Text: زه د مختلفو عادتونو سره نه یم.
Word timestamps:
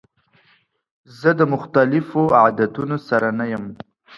زه 1.19 1.29
د 1.39 1.41
مختلفو 1.53 2.21
عادتونو 2.39 2.97
سره 3.07 3.27
نه 3.39 3.45
یم. 3.51 3.65